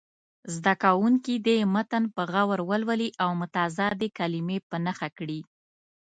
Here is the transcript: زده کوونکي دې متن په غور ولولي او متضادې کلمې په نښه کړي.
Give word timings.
زده 0.55 0.73
کوونکي 0.83 1.33
دې 1.47 1.57
متن 1.73 2.03
په 2.15 2.21
غور 2.31 2.59
ولولي 2.69 3.09
او 3.23 3.29
متضادې 3.41 4.09
کلمې 4.19 4.57
په 4.69 4.75
نښه 4.85 5.09
کړي. 5.17 5.41